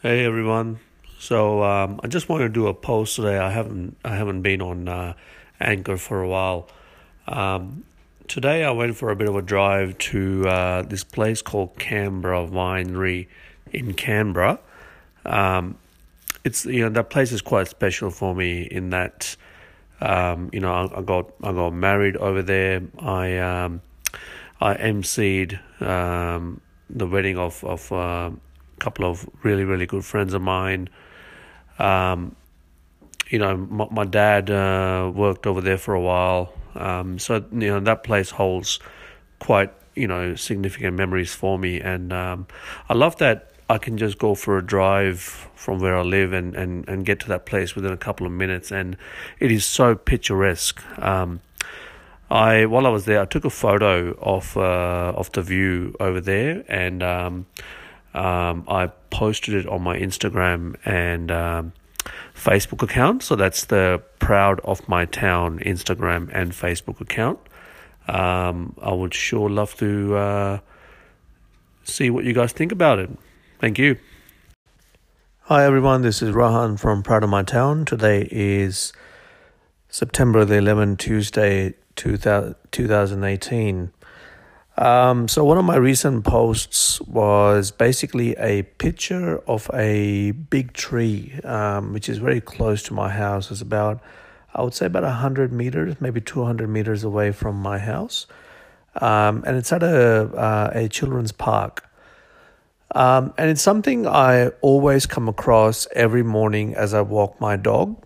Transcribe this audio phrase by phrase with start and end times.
[0.00, 0.78] Hey everyone.
[1.18, 3.36] So um, I just wanted to do a post today.
[3.36, 5.14] I haven't I haven't been on uh,
[5.58, 6.68] Anchor for a while.
[7.26, 7.82] Um,
[8.28, 12.46] today I went for a bit of a drive to uh, this place called Canberra
[12.46, 13.26] Winery
[13.72, 14.60] in Canberra.
[15.26, 15.76] Um,
[16.44, 19.34] it's you know that place is quite special for me in that
[20.00, 22.82] um, you know I, I, got I got married over there.
[23.00, 23.82] I um,
[24.60, 28.30] I emceed um, the wedding of of uh,
[28.78, 30.88] couple of really really good friends of mine.
[31.78, 32.34] Um,
[33.28, 37.68] you know, my, my dad uh, worked over there for a while, um, so you
[37.68, 38.80] know that place holds
[39.38, 42.46] quite you know significant memories for me, and um,
[42.88, 46.54] I love that I can just go for a drive from where I live and,
[46.54, 48.96] and, and get to that place within a couple of minutes, and
[49.40, 50.82] it is so picturesque.
[50.98, 51.40] Um,
[52.30, 56.20] I while I was there, I took a photo of uh, of the view over
[56.20, 57.46] there, and um,
[58.14, 61.72] um, I posted it on my Instagram and um,
[62.34, 63.22] Facebook account.
[63.22, 67.38] So that's the Proud of My Town Instagram and Facebook account.
[68.06, 70.58] Um, I would sure love to uh,
[71.84, 73.10] see what you guys think about it.
[73.60, 73.98] Thank you.
[75.42, 77.86] Hi everyone, this is Rahan from Proud of My Town.
[77.86, 78.92] Today is
[79.88, 83.90] September the 11th, Tuesday, 2018.
[84.78, 91.34] Um, so one of my recent posts was basically a picture of a big tree,
[91.42, 93.50] um, which is very close to my house.
[93.50, 94.00] It's about,
[94.54, 98.28] I would say, about hundred meters, maybe two hundred meters away from my house,
[99.00, 101.84] um, and it's at a uh, a children's park.
[102.94, 108.00] Um, and it's something I always come across every morning as I walk my dog,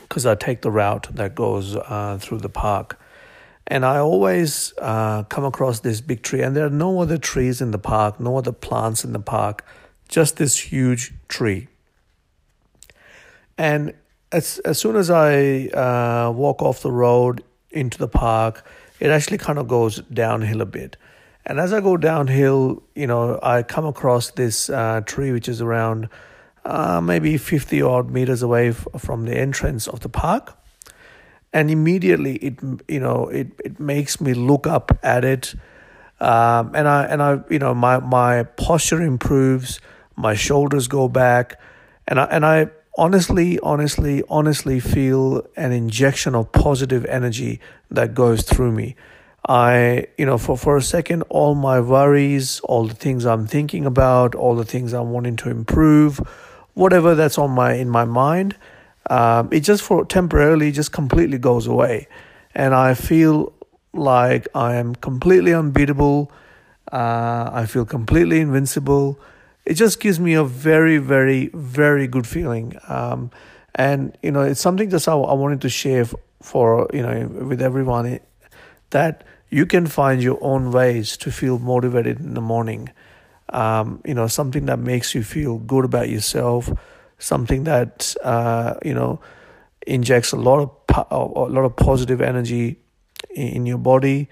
[0.00, 2.98] because I take the route that goes uh, through the park.
[3.70, 7.60] And I always uh, come across this big tree, and there are no other trees
[7.60, 9.62] in the park, no other plants in the park,
[10.08, 11.68] just this huge tree.
[13.58, 13.92] And
[14.32, 18.66] as, as soon as I uh, walk off the road into the park,
[19.00, 20.96] it actually kind of goes downhill a bit.
[21.44, 25.60] And as I go downhill, you know, I come across this uh, tree which is
[25.60, 26.08] around
[26.64, 30.57] uh, maybe 50 odd meters away f- from the entrance of the park
[31.52, 35.54] and immediately it you know it, it makes me look up at it.
[36.20, 39.80] Um, and I and I you know my my posture improves
[40.16, 41.60] my shoulders go back.
[42.06, 47.60] And I and I honestly honestly honestly feel an injection of positive energy
[47.90, 48.96] that goes through me.
[49.48, 53.86] I you know for for a second all my worries all the things I'm thinking
[53.86, 56.18] about all the things I'm wanting to improve
[56.74, 58.56] whatever that's on my in my mind
[59.08, 62.08] um, it just for temporarily just completely goes away,
[62.54, 63.52] and I feel
[63.92, 66.30] like I am completely unbeatable.
[66.92, 69.18] Uh, I feel completely invincible.
[69.64, 72.78] It just gives me a very, very, very good feeling.
[72.88, 73.30] Um,
[73.74, 76.06] and you know, it's something just I, I wanted to share
[76.42, 78.20] for you know with everyone
[78.90, 82.90] that you can find your own ways to feel motivated in the morning.
[83.50, 86.70] Um, you know, something that makes you feel good about yourself
[87.18, 89.20] something that uh, you know
[89.86, 92.78] injects a lot of po- a lot of positive energy
[93.30, 94.28] in your body,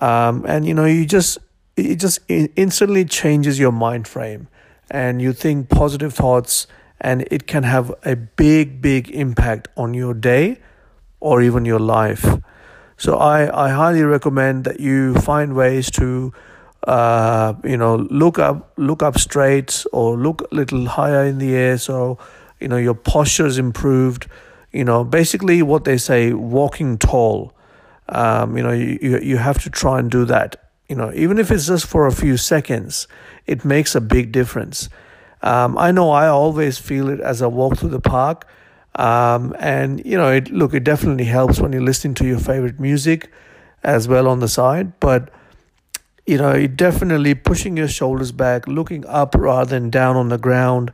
[0.00, 1.38] um, and you know you just
[1.76, 4.48] it just instantly changes your mind frame,
[4.90, 6.66] and you think positive thoughts,
[7.00, 10.58] and it can have a big big impact on your day,
[11.20, 12.26] or even your life.
[12.98, 16.32] So I, I highly recommend that you find ways to
[16.84, 21.54] uh, you know, look up, look up straight, or look a little higher in the
[21.54, 22.18] air, so
[22.60, 24.28] you know your posture is improved.
[24.72, 27.52] You know, basically what they say, walking tall.
[28.08, 30.56] Um, you know, you, you you have to try and do that.
[30.88, 33.08] You know, even if it's just for a few seconds,
[33.46, 34.88] it makes a big difference.
[35.42, 38.46] Um, I know I always feel it as I walk through the park.
[38.96, 42.80] Um, and you know, it look, it definitely helps when you're listening to your favorite
[42.80, 43.30] music
[43.82, 44.98] as well on the side.
[45.00, 45.30] But
[46.26, 50.92] you know, definitely pushing your shoulders back, looking up rather than down on the ground.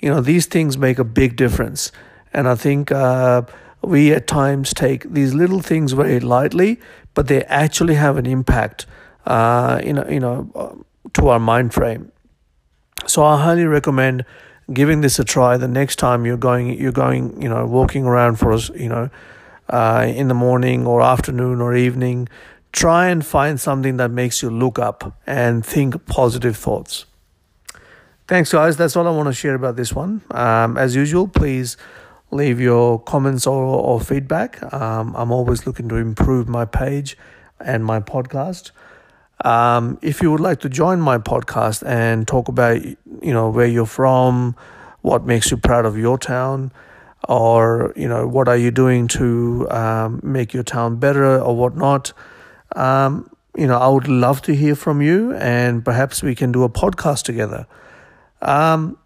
[0.00, 1.92] You know, these things make a big difference.
[2.32, 3.42] And I think uh,
[3.82, 6.80] we at times take these little things very lightly,
[7.14, 8.86] but they actually have an impact,
[9.24, 10.74] uh, you know, you know, uh,
[11.14, 12.10] to our mind frame.
[13.06, 14.24] So I highly recommend
[14.72, 18.36] giving this a try the next time you're going, you're going, you know, walking around
[18.36, 19.10] for us, you know,
[19.68, 22.28] uh, in the morning or afternoon or evening
[22.72, 27.04] try and find something that makes you look up and think positive thoughts.
[28.28, 28.76] Thanks, guys.
[28.76, 30.22] That's all I want to share about this one.
[30.30, 31.76] Um, as usual, please
[32.30, 34.62] leave your comments or, or feedback.
[34.72, 37.16] Um, I'm always looking to improve my page
[37.60, 38.70] and my podcast.
[39.44, 42.82] Um, if you would like to join my podcast and talk about
[43.22, 44.56] you know, where you're from,
[45.02, 46.72] what makes you proud of your town,
[47.28, 52.12] or, you know, what are you doing to um, make your town better or whatnot.
[52.76, 56.62] Um, you know, I would love to hear from you and perhaps we can do
[56.62, 57.66] a podcast together.
[58.40, 58.98] Um,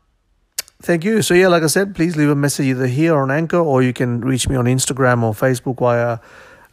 [0.83, 1.23] thank you.
[1.23, 3.93] So, yeah, like I said, please leave a message either here on Anchor or you
[3.93, 6.19] can reach me on Instagram or Facebook via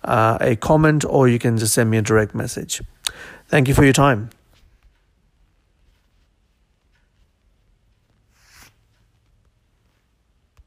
[0.03, 2.81] uh, a comment or you can just send me a direct message.
[3.47, 4.29] Thank you for your time.